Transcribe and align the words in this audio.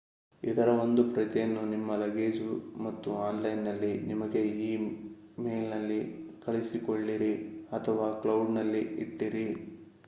ಇದರ 0.43 0.69
ಒಂದು 0.77 1.01
ಪ್ರತಿಯನ್ನು 1.07 1.63
ನಿಮ್ಮ 1.65 1.95
ಲಗೇಜು 1.95 2.47
ಮತ್ತು 2.77 3.09
ಆನ್‌ಲೈನ್‍‌ನಲ್ಲಿ 3.19 3.91
ನಿಮಗೇ 4.03 4.41
ಈ 4.61 4.71
ಮೇಲ್‍‌ನಲ್ಲಿ 5.37 6.01
ಕಳಿಸಿಕೊಳ್ಳಿರಿ 6.41 7.33
ಅಥವಾ 7.71 8.09
ಕ್ಲೌಡ್"ನಲ್ಲಿ 8.23 8.83
ಇಟ್ಟಿರಿ 8.99 9.47